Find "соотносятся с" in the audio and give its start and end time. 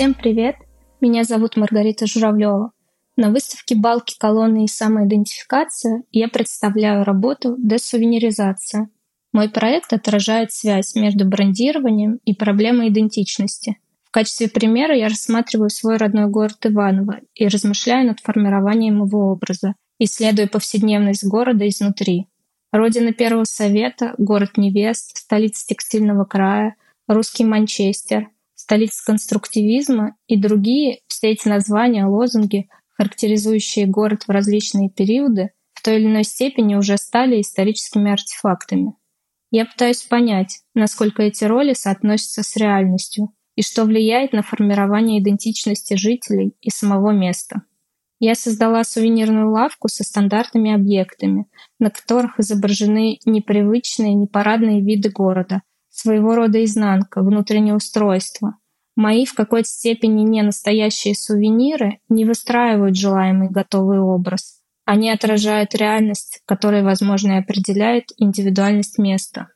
41.72-42.56